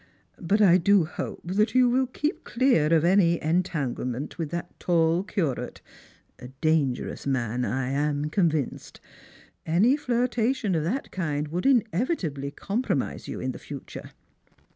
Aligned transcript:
But 0.39 0.61
I 0.63 0.79
do 0.79 1.05
hope 1.05 1.41
that 1.45 1.75
you 1.75 1.87
will 1.87 2.07
keep 2.07 2.43
clear 2.43 2.91
of 2.91 3.05
any 3.05 3.39
entanglement 3.39 4.39
with 4.39 4.49
that 4.49 4.79
tall 4.79 5.21
curate, 5.21 5.83
a 6.39 6.47
dangerous 6.59 7.27
man 7.27 7.63
I 7.63 7.89
am 7.89 8.31
convinced; 8.31 8.99
any 9.63 9.95
Hirtation 9.95 10.73
of 10.75 10.83
that 10.85 11.11
kind 11.11 11.49
would 11.49 11.67
inevitably 11.67 12.49
compromise 12.49 13.27
you 13.27 13.39
in 13.39 13.51
the 13.51 13.59
future. 13.59 14.09